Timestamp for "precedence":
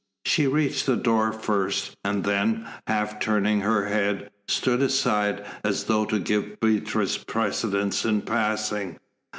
7.19-8.03